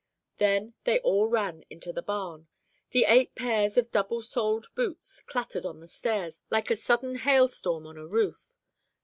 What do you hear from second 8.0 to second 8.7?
roof.